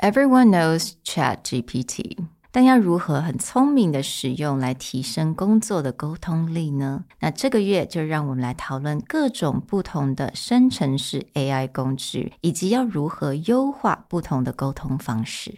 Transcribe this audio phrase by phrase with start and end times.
[0.00, 2.17] Everyone knows ChatGPT，
[2.51, 7.05] 但要如何很聪明的使用来提升工作的沟通力呢？
[7.19, 15.55] 那这个月就让我们来讨论各种不同的生成式 AI 工具，以及要如何优化不同的沟通方式。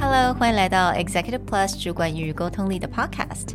[0.00, 3.54] Hello，欢迎来到 Executive Plus 主管与沟通力的 Podcast。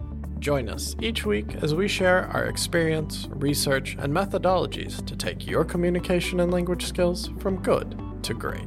[0.41, 5.63] Join us each week as we share our experience, research, and methodologies to take your
[5.63, 8.65] communication and language skills from good to great.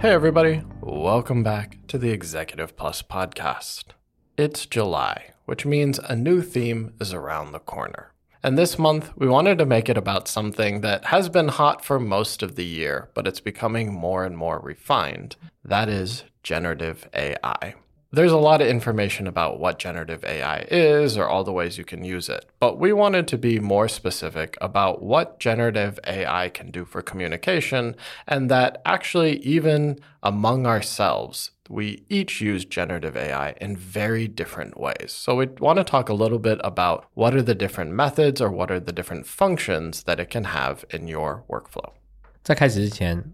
[0.00, 3.86] Hey, everybody, welcome back to the Executive Plus podcast.
[4.36, 8.12] It's July, which means a new theme is around the corner.
[8.42, 11.98] And this month, we wanted to make it about something that has been hot for
[11.98, 15.34] most of the year, but it's becoming more and more refined.
[15.64, 17.74] That is generative AI.
[18.10, 21.84] There's a lot of information about what generative AI is or all the ways you
[21.84, 26.70] can use it, but we wanted to be more specific about what generative AI can
[26.70, 33.75] do for communication and that actually, even among ourselves, we each use generative AI in
[33.75, 35.11] very different ways.
[35.11, 38.49] So we want to talk a little bit about what are the different methods or
[38.49, 41.93] what are the different functions that it can have in your workflow.
[42.43, 43.33] 在开始之前，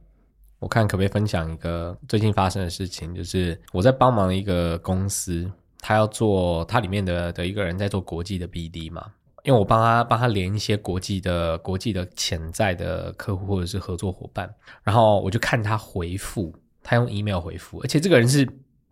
[0.59, 16.53] 我看可不可以分享一个最近发生的事情，就是我在帮忙一个公司，他要做他里面的的一个人在做国际的 BD 嘛，因为我帮他帮他连一些国际的国际的潜在的客户或者是合作伙伴，然后我就看他回复，
[16.84, 18.48] 他用 email 回复，而且这个人是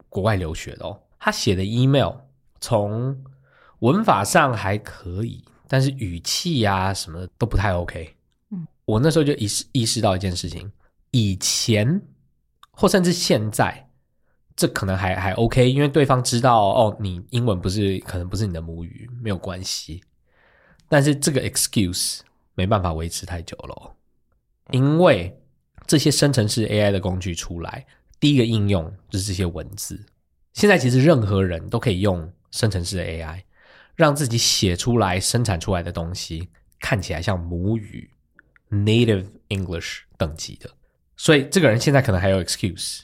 [0.08, 2.12] 国外留学的哦，他写的 email
[2.60, 3.16] 从
[3.80, 8.16] 文法上还可以，但是语气呀什么都不太 OK。
[8.50, 10.72] 嗯，我那时候就意识意识到一件事情。
[11.10, 12.00] 以前
[12.70, 13.86] 或甚至现在，
[14.56, 20.02] 这可能还还 OK，因为对方知道哦，你英文不是可能不是你的母语，没有关系。
[20.88, 22.20] 但是这个 excuse
[22.54, 23.94] 没办法维持太久了，
[24.70, 25.38] 因为
[25.92, 27.84] 这些生成式 AI 的工具出来，
[28.18, 30.02] 第一个应用就是这些文字。
[30.54, 33.42] 现在其实任何人都可以用生成式 AI，
[33.94, 36.48] 让自己写出来、生产出来的东西
[36.80, 38.08] 看起来像母语
[38.70, 40.70] native English 等级的。
[41.14, 43.00] 所以这个人现在可能还有 excuse.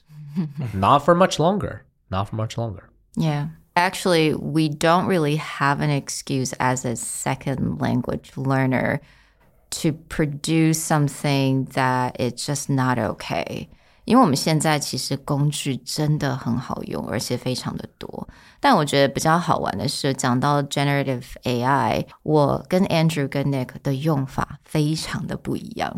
[0.73, 1.81] Not for much longer.
[2.09, 2.85] Not for much longer.
[3.17, 3.49] Yeah.
[3.75, 9.01] Actually, we don't really have an excuse as a second language learner
[9.70, 13.68] to produce something that it's just not okay.
[14.06, 18.28] 因为我们现在其实工具真的很好用，而且非常的多。
[18.60, 25.96] 但我觉得比较好玩的是，讲到 generative AI，我跟 Andrew 跟 Nick 的用法非常的不一样。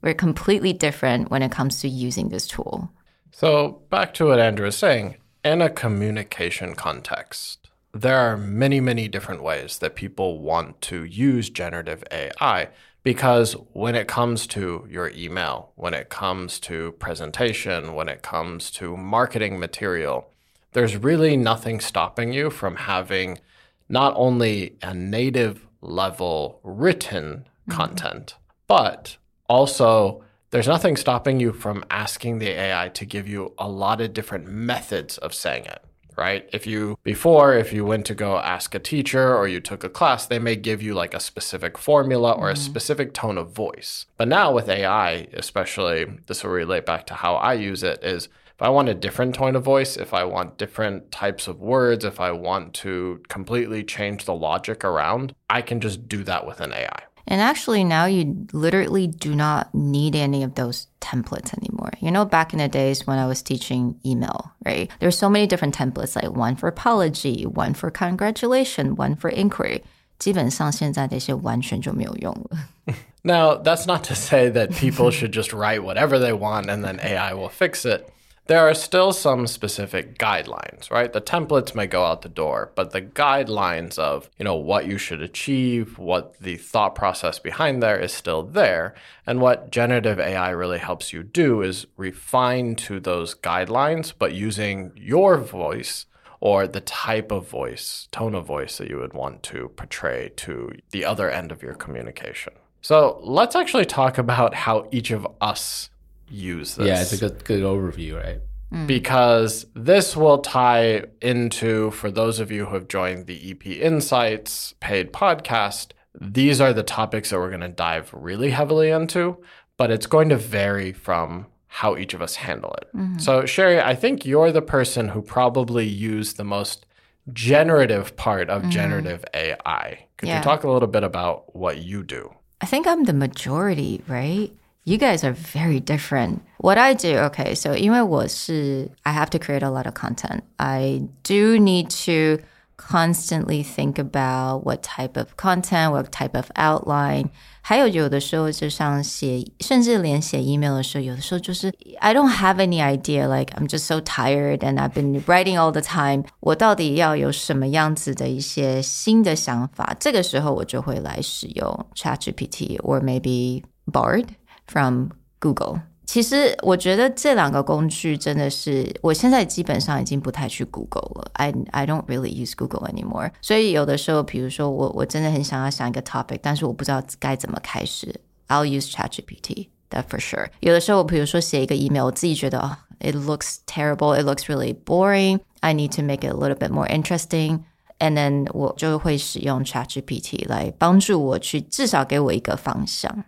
[0.00, 2.88] We're completely different when it comes to using this tool.
[3.30, 7.58] So back to what Andrew is saying, in a communication context.
[7.93, 12.69] there are many, many different ways that people want to use generative AI
[13.03, 18.69] because when it comes to your email, when it comes to presentation, when it comes
[18.71, 20.29] to marketing material,
[20.73, 23.39] there's really nothing stopping you from having
[23.87, 27.71] not only a native level written mm-hmm.
[27.71, 28.35] content,
[28.67, 30.21] but also
[30.51, 34.47] there's nothing stopping you from asking the AI to give you a lot of different
[34.47, 35.83] methods of saying it
[36.17, 36.49] right?
[36.51, 39.89] If you, before, if you went to go ask a teacher or you took a
[39.89, 42.51] class, they may give you like a specific formula or mm.
[42.51, 42.63] a mm-hmm.
[42.63, 44.05] specific tone of voice.
[44.17, 48.29] But now with AI, especially, this will relate back to how I use it is
[48.57, 52.03] if I want a different tone of voice, if I want different types of words,
[52.03, 56.59] if I want to completely change the logic around, I can just do that with
[56.59, 57.03] an AI.
[57.26, 61.92] And actually, now you literally do not need any of those templates anymore.
[62.00, 64.90] You know, back in the days when I was teaching email, right?
[64.98, 69.82] There's so many different templates, like one for apology, one for congratulation, one for inquiry.
[70.18, 72.94] 基本上现在这些完全就没有用了。
[73.24, 76.98] Now, that's not to say that people should just write whatever they want and then
[77.00, 78.04] AI will fix it
[78.47, 81.11] there are still some specific guidelines, right?
[81.11, 84.97] The templates may go out the door, but the guidelines of, you know, what you
[84.97, 88.95] should achieve, what the thought process behind there is still there.
[89.25, 94.91] And what generative AI really helps you do is refine to those guidelines, but using
[94.95, 96.05] your voice
[96.39, 100.71] or the type of voice, tone of voice that you would want to portray to
[100.91, 102.53] the other end of your communication.
[102.81, 105.89] So let's actually talk about how each of us
[106.29, 106.87] use this.
[106.87, 108.39] Yeah, it's a good good overview, right?
[108.73, 108.85] Mm.
[108.85, 114.73] because this will tie into for those of you who have joined the EP Insights
[114.81, 115.91] paid podcast.
[116.19, 119.37] These are the topics that we're going to dive really heavily into,
[119.77, 122.89] but it's going to vary from how each of us handle it.
[122.93, 123.19] Mm-hmm.
[123.19, 126.85] So, Sherry, I think you're the person who probably used the most
[127.31, 128.71] generative part of mm-hmm.
[128.71, 130.07] generative AI.
[130.17, 130.39] Could Yeah.
[130.39, 132.33] you talk a little bit about what you do?
[132.59, 134.51] I think I'm the majority, right?
[134.86, 136.40] You guys are very different.
[136.58, 140.40] What I do, okay, so 因为我是 I have to create a lot of content.
[140.56, 142.42] I do need to
[142.76, 147.26] constantly think about what type of content, what type of outline.
[147.60, 153.28] 还有有的时候就像写，甚至连写 email 的时候，有的时候就是 I don't have any idea.
[153.28, 156.24] Like I'm just so tired and I've been writing all the time.
[156.40, 159.94] 我到底要有什么样子的一些新的想法？
[160.00, 164.26] 这个时候我就会来使用 ChatGPT or maybe Bard
[164.66, 165.08] from
[165.40, 165.82] Google。
[166.04, 171.30] 其实我觉得这两个工具真的是，我现在基本上已经不太去 Google 了。
[171.34, 173.30] I I don't really use Google anymore。
[173.40, 180.48] 所以有的时候，比如说我我真的很想要想一个 topic，但是我不知道该怎么开始，I'll use ChatGPT。That for sure。
[180.60, 185.40] 有的时候，比如说写一个 email，我自己觉得哦，it looks terrible, it looks really boring.
[185.60, 187.60] I need to make it a little bit more interesting.
[187.98, 193.24] And then 我就会使用 ChatGPT 来帮助我去至少给我一个方向。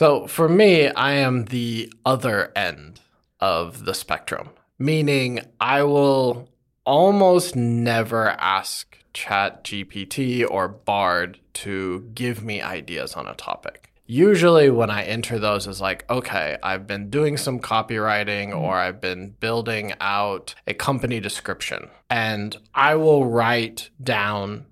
[0.00, 3.00] So for me, I am the other end
[3.38, 4.48] of the spectrum,
[4.78, 6.48] meaning I will
[6.86, 13.92] almost never ask ChatGPT or Bard to give me ideas on a topic.
[14.06, 18.58] Usually, when I enter those, is like, okay, I've been doing some copywriting mm-hmm.
[18.58, 24.64] or I've been building out a company description, and I will write down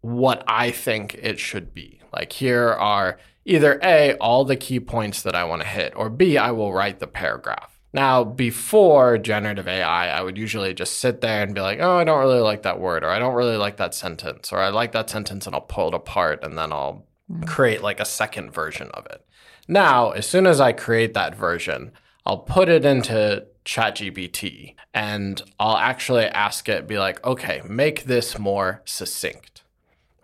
[0.00, 2.00] what I think it should be.
[2.12, 6.10] Like here are either A, all the key points that I want to hit, or
[6.10, 7.78] B, I will write the paragraph.
[7.92, 12.04] Now, before generative AI, I would usually just sit there and be like, oh, I
[12.04, 14.92] don't really like that word, or I don't really like that sentence, or I like
[14.92, 17.46] that sentence and I'll pull it apart and then I'll mm.
[17.46, 19.26] create like a second version of it.
[19.66, 21.92] Now, as soon as I create that version,
[22.24, 28.38] I'll put it into ChatGPT and I'll actually ask it, be like, okay, make this
[28.38, 29.49] more succinct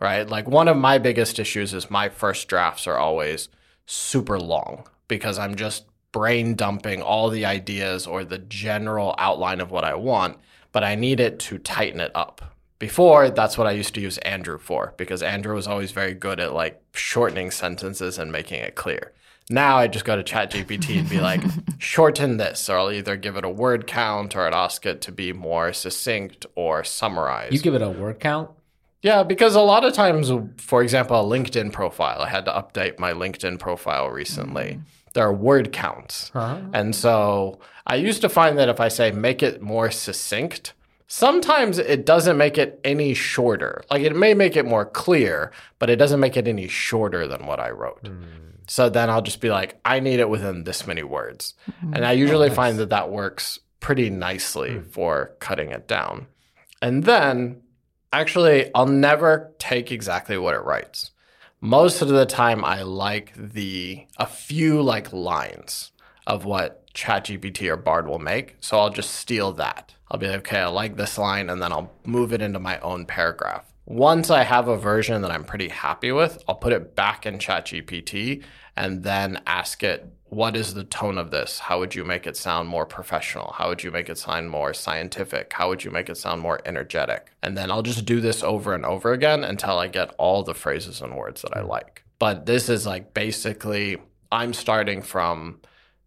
[0.00, 0.28] right?
[0.28, 3.48] Like one of my biggest issues is my first drafts are always
[3.86, 9.70] super long because I'm just brain dumping all the ideas or the general outline of
[9.70, 10.38] what I want,
[10.72, 12.54] but I need it to tighten it up.
[12.78, 16.40] Before, that's what I used to use Andrew for because Andrew was always very good
[16.40, 19.12] at like shortening sentences and making it clear.
[19.48, 21.40] Now I just go to ChatGPT and be like,
[21.78, 25.12] shorten this, or I'll either give it a word count or I'd ask it to
[25.12, 27.52] be more succinct or summarize.
[27.52, 28.50] You give it a word count.
[29.02, 32.98] Yeah, because a lot of times, for example, a LinkedIn profile, I had to update
[32.98, 34.64] my LinkedIn profile recently.
[34.64, 34.80] Mm-hmm.
[35.14, 36.30] There are word counts.
[36.34, 36.60] Uh-huh.
[36.72, 40.74] And so I used to find that if I say make it more succinct,
[41.06, 43.82] sometimes it doesn't make it any shorter.
[43.90, 47.46] Like it may make it more clear, but it doesn't make it any shorter than
[47.46, 48.06] what I wrote.
[48.06, 48.24] Hmm.
[48.66, 51.54] So then I'll just be like, I need it within this many words.
[51.80, 51.94] Hmm.
[51.94, 54.88] And I usually find that that works pretty nicely hmm.
[54.88, 56.26] for cutting it down.
[56.82, 57.62] And then
[58.20, 61.10] actually, I'll never take exactly what it writes.
[61.60, 65.92] Most of the time, I like the a few like lines
[66.26, 68.56] of what ChatGPT or Bard will make.
[68.60, 69.94] So I'll just steal that.
[70.10, 72.78] I'll be like, okay, I like this line, and then I'll move it into my
[72.80, 73.64] own paragraph.
[73.86, 77.38] Once I have a version that I'm pretty happy with, I'll put it back in
[77.38, 78.42] ChatGPT
[78.76, 81.59] and then ask it, what is the tone of this?
[81.59, 83.53] How would you make it sound more professional?
[83.57, 85.51] How would you make it sound more scientific?
[85.53, 87.31] How would you make it sound more energetic?
[87.43, 90.53] And then I'll just do this over and over again until I get all the
[90.53, 92.03] phrases and words that I like.
[92.17, 93.97] But this is like basically,
[94.31, 95.59] I'm starting from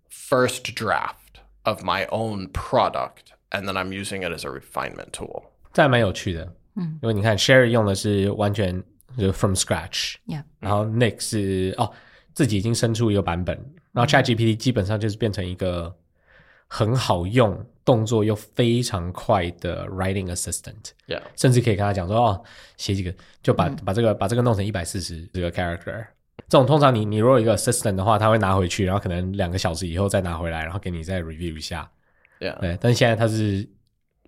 [0.09, 5.51] first draft of my own product, and then I'm using it as a refinement tool.
[5.73, 8.83] 这还蛮有趣的，嗯，因为你看 Sherry 用的是完全
[9.19, 10.45] 就是 from scratch， Yeah.
[10.61, 11.93] 然后 Nick 是哦
[12.40, 13.54] 自己已经生出一个版本，
[13.92, 15.94] 然后 ChatGPT 基本上就是变成一个
[16.68, 21.22] 很好用、动作又非常快的 writing assistant，Yeah.
[21.36, 22.42] 甚至可以跟他讲说哦
[22.78, 26.06] 写几个就把、把这个把这个弄成一百四十这个 character。
[26.48, 31.92] 这种通常你你如果有一个 assistant 的话，他会拿回去，然后可能两个小时以后再拿回来，然后给你再 review 一下。
[32.40, 32.58] Yeah.
[32.62, 33.68] 对，但是现在它是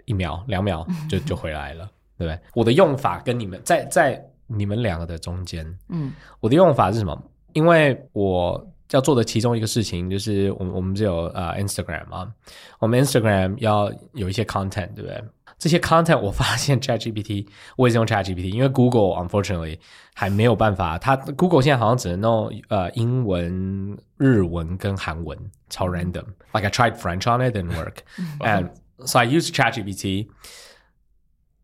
[0.04, 2.38] 一秒、两秒就就回来了，对不对？
[2.56, 7.31] 我的用法跟你们在在你们两个的中间，嗯，我的用法是什么？
[7.53, 12.33] 因为我要做的其中一个事情就是，我们我们只有呃 Instagram 嘛，
[12.79, 15.23] 我们 Instagram 要有一些 content，对不对？
[15.59, 19.79] 这些 content 我发现 ChatGPT 我也是用 ChatGPT，因为 Google unfortunately
[20.13, 25.39] 还没有办法，它 Google 现在好像只能弄呃英文、日文跟韩文，
[25.71, 28.01] 超 random。Like I tried French on it, didn't work,
[28.41, 28.71] and
[29.07, 30.29] so I used ChatGPT.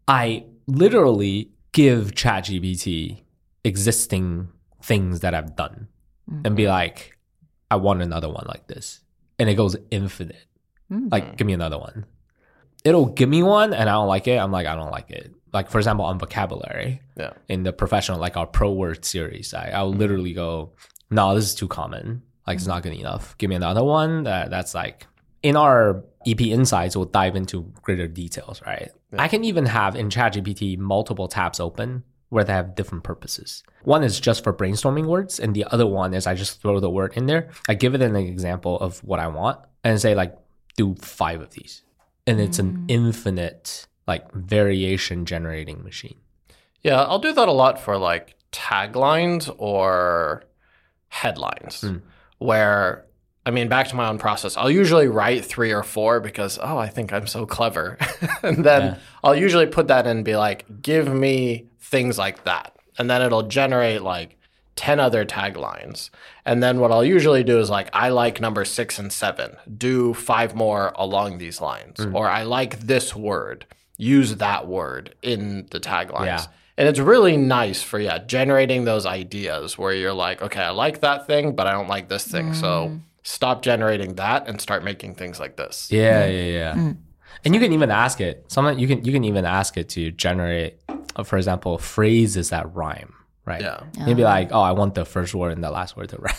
[0.07, 3.19] I literally give ChatGPT
[3.63, 4.47] existing
[4.88, 5.90] things that I've done
[6.46, 6.72] and be mm-hmm.
[6.72, 7.18] like,
[7.70, 9.02] I want another one like this.
[9.38, 10.46] And it goes infinite.
[10.90, 11.38] Like, mm.
[11.38, 12.06] give me another one.
[12.86, 14.38] It'll give me one and I don't like it.
[14.38, 15.34] I'm like, I don't like it.
[15.52, 17.34] Like, for example, on vocabulary Yeah.
[17.50, 20.00] in the professional, like our pro word series, I, I'll mm-hmm.
[20.00, 20.72] literally go,
[21.10, 22.24] no, this is too common.
[22.46, 22.72] Like, it's mm-hmm.
[22.72, 23.38] not good enough.
[23.38, 25.06] Give me another one that, that's like,
[25.44, 28.90] in our EP insights, we'll dive into greater details, right?
[29.18, 33.64] I can even have in ChatGPT multiple tabs open where they have different purposes.
[33.84, 36.90] One is just for brainstorming words, and the other one is I just throw the
[36.90, 37.50] word in there.
[37.70, 40.36] I give it an example of what I want and say, like,
[40.76, 41.84] do five of these.
[42.26, 42.86] And it's an mm.
[42.92, 46.18] infinite, like, variation generating machine.
[46.88, 50.44] Yeah, I'll do that a lot for like taglines or
[51.10, 52.02] headlines mm.
[52.38, 53.06] where
[53.46, 54.56] I mean back to my own process.
[54.56, 57.98] I'll usually write 3 or 4 because oh, I think I'm so clever.
[58.44, 62.76] and then I'll usually put that in and be like give me things like that.
[62.98, 64.38] And then it'll generate like
[64.76, 66.10] 10 other taglines.
[66.46, 69.58] And then what I'll usually do is like I like number 6 and 7.
[69.78, 72.14] Do 5 more along these lines mm.
[72.14, 73.66] or I like this word.
[73.98, 76.26] Use that word in the taglines.
[76.26, 76.46] Yeah.
[76.78, 81.02] And it's really nice for yeah, generating those ideas where you're like, okay, I like
[81.02, 82.54] that thing, but I don't like this thing.
[82.54, 83.00] So mm.
[83.24, 85.92] stop generating that and start making things like this.
[85.92, 86.32] Yeah, mm.
[86.32, 86.94] yeah, yeah.
[87.44, 88.46] And you can even ask it.
[88.48, 90.80] Sometimes you can you can even ask it to generate,
[91.18, 93.14] Uh, for example, phrases that rhyme,
[93.46, 93.62] right?
[93.62, 93.84] Yeah.
[94.06, 94.28] You'd be oh.
[94.28, 96.36] like, oh, I want the first word and the last word to rhyme.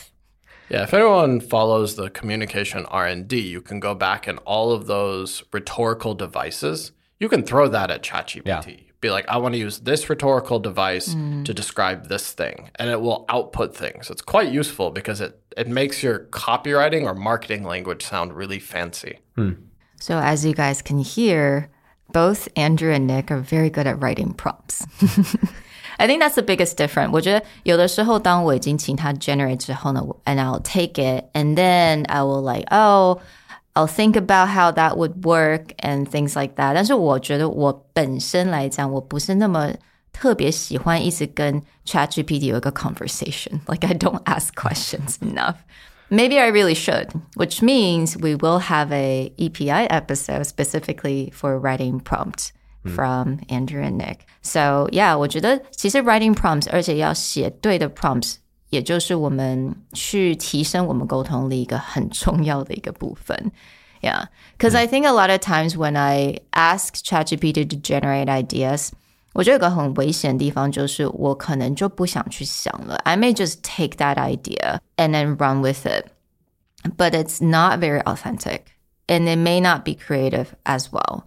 [0.71, 5.43] Yeah, if anyone follows the communication R&D, you can go back and all of those
[5.51, 8.45] rhetorical devices, you can throw that at ChatGPT.
[8.47, 8.63] Yeah.
[9.01, 11.45] Be like, I want to use this rhetorical device mm.
[11.45, 14.11] to describe this thing, and it will output things.
[14.11, 19.21] It's quite useful because it it makes your copywriting or marketing language sound really fancy.
[19.37, 19.53] Hmm.
[20.01, 21.71] So, as you guys can hear,
[22.12, 24.86] both Andrew and Nick are very good at writing prompts.
[26.00, 27.12] I think that's the biggest difference.
[27.12, 33.20] 我觉得有的时候，当我已经请他 generate 之后呢，and I'll take it, and then I will like, oh,
[33.76, 36.74] I'll think about how that would work and things like that.
[36.74, 39.72] 但是我觉得我本身来讲，我不是那么
[40.12, 43.62] 特别喜欢一直跟 ChatGPT 有一个 conversation.
[43.68, 45.56] Like I don't ask questions enough.
[46.10, 52.00] Maybe I really should, which means we will have a EPI episode specifically for writing
[52.00, 52.52] prompts
[52.86, 54.28] from Andrew and Nick.
[54.42, 58.36] So yeah, 我觉得其实 writing prompts，而且要写对的 prompts，
[58.70, 63.52] 也就是我们去提升我们沟通力一个很重要的一个部分。
[64.02, 64.26] Yeah,
[64.58, 68.92] because I think a lot of times when I ask ChatGPT to generate ideas.
[69.38, 72.96] 我觉得有个很危险的地方，就是我可能就不想去想了。
[73.04, 76.06] I may just take that idea and then run with it,
[76.98, 78.62] but it's not very authentic,
[79.08, 81.24] and it may not be creative as well.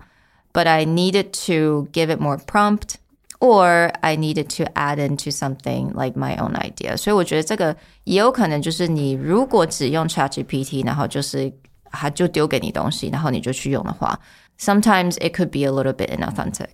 [0.53, 2.95] But I needed to give it more prompt,
[3.41, 6.97] or I needed to add into something like my own idea.
[6.97, 11.53] 所以我觉得这个也有可能就是你如果只用 ChatGPT，然后就是
[11.91, 14.19] 它就丢给你东西，然后你就去用的话，
[14.61, 16.69] sometimes it could be a little bit inauthentic.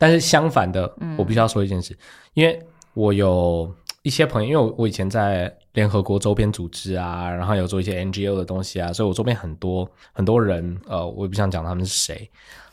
[0.00, 1.94] 但是相反的，我必须要说一件事，
[2.32, 2.58] 因为
[2.94, 3.70] 我有
[4.02, 12.30] 一些朋友，因为我我以前在联合国周边组织啊，然后有做一些 NGO 的东西啊，所以我周边很多很多人，呃，我也不想讲他们是谁，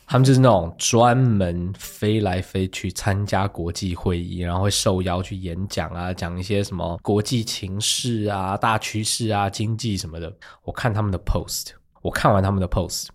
[0.07, 10.33] 他们就是那种专门飞来飞去参加国际会议，然后会受邀去演讲啊，讲一些什么国际情势啊、大趋势啊、经济什么的。
[10.63, 13.07] 我看他们的 post，我看完他们的 post，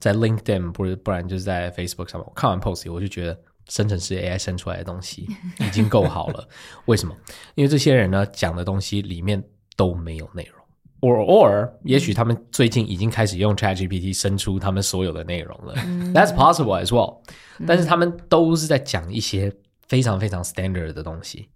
[0.00, 3.38] 在 LinkedIn 不是不然就是在 Facebook 上面，我看完 post 我就觉得
[3.68, 5.28] 生成式 AI 生出来的东西
[5.60, 6.48] 已经够好了。
[6.86, 7.14] 为什么？
[7.54, 9.42] 因为这些人呢讲的东西里面
[9.76, 10.60] 都没有内容。
[11.00, 17.20] or or 也许他们最近已经开始用 ChatGPT 生出他们所有的内容了、t h a t s possible as well、
[17.66, 19.52] 但是他们都是在讲一些
[19.88, 21.48] 非常非常 standard 的东西，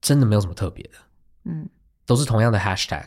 [0.00, 0.90] 真的没有什么特别的。
[1.44, 1.68] 嗯，
[2.06, 3.06] 都是同样的 hashtag，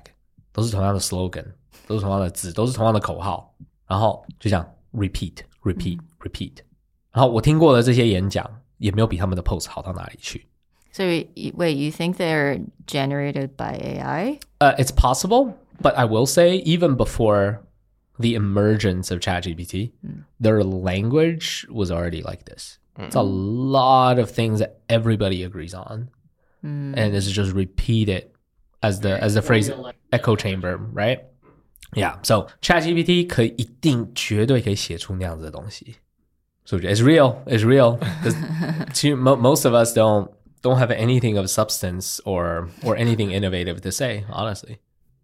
[0.52, 1.46] 都是同样的 slogan，
[1.88, 3.56] 都是同样的字，都是同样的口号，
[3.88, 6.67] 然后就这样 repeat repeat repeat。
[7.17, 8.49] 然后我听过的这些演讲
[8.79, 10.47] 也没有比他们的 post 好到哪里去。
[10.93, 14.39] So y- wait, you think they're generated by AI?
[14.61, 17.61] Uh, it's possible, but I will say, even before
[18.19, 19.93] the emergence of ChatGPT,
[20.39, 22.79] their language was already like this.
[22.99, 26.11] It's a lot of things that everybody agrees on,
[26.63, 28.27] and this is just repeated
[28.83, 29.71] as the as the phrase
[30.13, 31.21] echo chamber, right?
[31.95, 32.17] Yeah.
[32.23, 35.95] So ChatGPT 可以一定绝对可以写出那样子的东西，
[36.68, 37.98] 数据 it's real, It's real.
[38.94, 40.30] to, mo- most of us don't
[40.62, 44.26] don't have anything of substance or or anything innovative to say.
[44.30, 44.80] Honestly,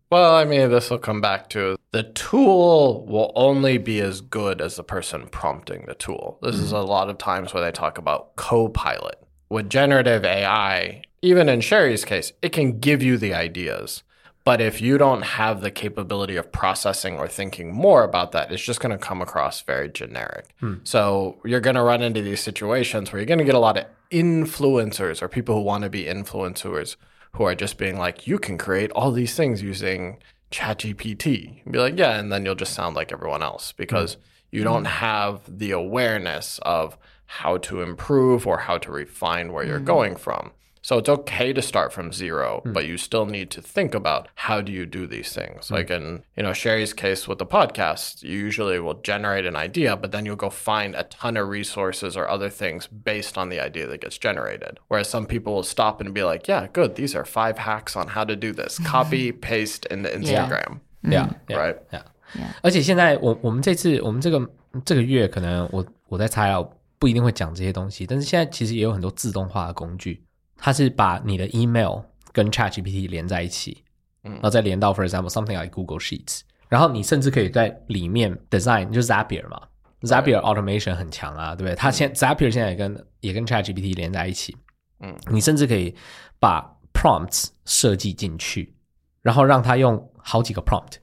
[0.10, 4.62] Well, I mean, this will come back to the tool will only be as good
[4.62, 6.40] as the person prompting the tool.
[6.42, 6.76] This is mm-hmm.
[6.78, 9.20] a lot of times where they talk about co pilot.
[9.50, 14.04] With generative AI, even in Sherry's case, it can give you the ideas.
[14.46, 18.64] But if you don't have the capability of processing or thinking more about that, it's
[18.64, 20.54] just going to come across very generic.
[20.60, 20.76] Hmm.
[20.84, 23.78] So you're going to run into these situations where you're going to get a lot
[23.78, 26.98] of influencers or people who want to be influencers
[27.34, 30.18] who are just being like, you can create all these things using
[30.52, 31.64] ChatGPT.
[31.70, 34.22] Be like, yeah, and then you'll just sound like everyone else because hmm.
[34.52, 39.80] you don't have the awareness of how to improve or how to refine where you're
[39.80, 39.86] hmm.
[39.86, 40.52] going from.
[40.83, 44.63] So it's okay to start from zero, but you still need to think about how
[44.63, 45.71] do you do these things.
[45.71, 49.97] Like in, you know, Sherry's case with the podcast, you usually will generate an idea,
[49.97, 53.61] but then you'll go find a ton of resources or other things based on the
[53.61, 54.79] idea that gets generated.
[54.87, 58.09] Whereas some people will stop and be like, yeah, good, these are five hacks on
[58.15, 58.79] how to do this.
[58.79, 60.81] Copy, paste into Instagram.
[61.03, 61.77] yeah, yeah, Right.
[61.93, 62.03] yeah.
[62.35, 64.49] ，Yeah，而且现在我我们这次我们这个
[64.85, 66.65] 这个月可能我我在猜啊，
[66.99, 70.22] 不一定会讲这些东西，但是现在其实也有很多自动化的工具，
[70.58, 72.00] 它是把你的 email
[72.32, 73.84] 跟 ChatGPT 连在一起，
[74.24, 79.62] 嗯然后再连到 for example something like Google Sheets，然后你甚至可以在里面 design 就是 Zapier 嘛
[80.02, 81.76] ，Zapier automation 很强啊，对不对？
[81.76, 84.56] 它现 Zapier 现在也跟也跟 ChatGPT 连在一起，
[85.00, 85.96] 嗯，你甚至可以
[86.40, 88.74] 把 prompts 设计进去，
[89.22, 90.94] 然后让它用好几个 prompt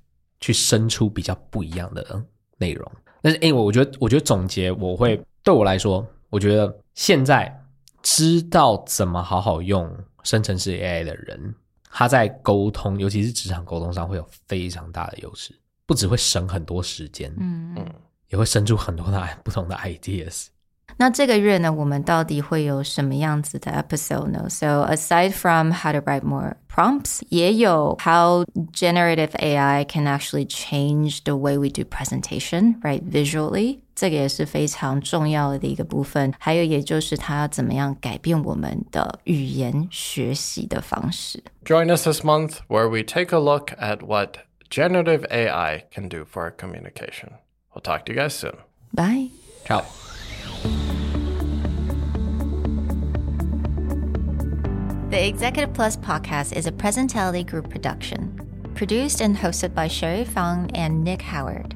[0.41, 2.25] 去生出比较不一样的
[2.59, 2.91] 内容。
[3.23, 7.55] 但是，哎、我我觉得，我觉得总结，我会对我来说，我觉得现在
[8.03, 9.91] 知道怎么好好用
[10.23, 11.55] 生成式 AI 的人，
[11.91, 15.55] 他在沟通，尤其是职场沟通上会有非常大的优势，
[15.87, 17.75] 不只会省很多时间，嗯。
[18.31, 20.47] 也会生出很多的不同的 ideas。
[20.97, 31.25] 那这个月呢，我们到底会有什么样子的 episode 呢？So aside from how to write more prompts，也有 how generative AI can actually change
[31.25, 33.03] the way we do presentation, right?
[33.03, 36.34] Visually，这个也是非常重要的一个部分。
[36.40, 41.44] 还有，也就是它要怎么样改变我们的语言学习的方式。
[41.64, 44.38] Join us this month where we take a look at what
[44.70, 47.34] generative AI can do for our communication.
[47.74, 48.56] We'll talk to you guys soon.
[48.94, 49.30] Bye.
[49.66, 49.84] Ciao。
[55.12, 58.38] The Executive Plus podcast is a Presentality Group production,
[58.76, 61.76] produced and hosted by Sherry Fang and Nick Howard.